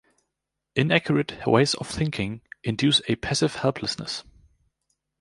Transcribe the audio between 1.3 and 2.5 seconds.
ways of thinking